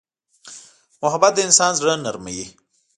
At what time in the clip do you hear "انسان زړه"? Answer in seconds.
1.47-1.93